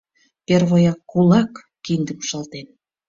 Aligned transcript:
Первояк— 0.47 0.99
кулак, 1.11 1.53
киндым 1.85 2.19
шылтен. 2.27 2.67